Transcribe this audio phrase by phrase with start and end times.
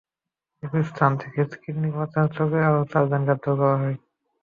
[0.63, 3.97] একই স্থান থেকে কিডনি পাচার চক্রের আরও চারজনকে গ্রেপ্তার করা হয়।